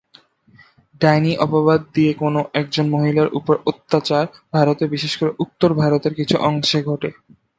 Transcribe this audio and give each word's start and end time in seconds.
ডাইনি 1.01 1.31
অপবাদ 1.37 1.79
দিয়ে 1.93 2.11
কোনো 2.13 2.39
একজন 2.53 2.85
মহিলার 2.89 3.29
উপর 3.39 3.55
অত্যাচার 3.65 4.23
ভারতে 4.53 4.83
বিশেষ 4.87 5.13
করে 5.17 5.31
উত্তর 5.43 5.69
ভারতের 5.73 6.13
কিছু 6.19 6.35
অংশে 6.47 6.79
ঘটে। 6.87 7.09